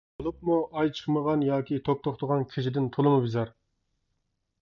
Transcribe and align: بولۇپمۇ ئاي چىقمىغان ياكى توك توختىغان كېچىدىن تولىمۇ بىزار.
بولۇپمۇ 0.19 0.55
ئاي 0.79 0.87
چىقمىغان 0.99 1.43
ياكى 1.49 1.77
توك 1.89 2.01
توختىغان 2.09 2.43
كېچىدىن 2.53 2.87
تولىمۇ 2.97 3.21
بىزار. 3.29 3.55